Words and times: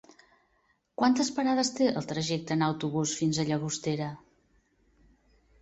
Quantes 1.01 1.29
parades 1.35 1.69
té 1.79 1.89
el 2.01 2.09
trajecte 2.13 2.57
en 2.57 2.65
autobús 2.69 3.15
fins 3.21 3.41
a 3.41 3.47
Llagostera? 3.51 4.09